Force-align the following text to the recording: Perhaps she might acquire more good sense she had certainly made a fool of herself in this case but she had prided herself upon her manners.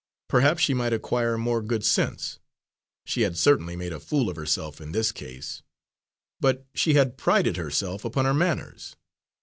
Perhaps 0.27 0.63
she 0.63 0.73
might 0.73 0.93
acquire 0.93 1.37
more 1.37 1.61
good 1.61 1.85
sense 1.85 2.39
she 3.05 3.21
had 3.21 3.37
certainly 3.37 3.75
made 3.75 3.93
a 3.93 3.99
fool 3.99 4.31
of 4.31 4.35
herself 4.35 4.81
in 4.81 4.93
this 4.93 5.11
case 5.11 5.61
but 6.39 6.65
she 6.73 6.95
had 6.95 7.17
prided 7.17 7.55
herself 7.55 8.03
upon 8.03 8.25
her 8.25 8.33
manners. 8.33 8.95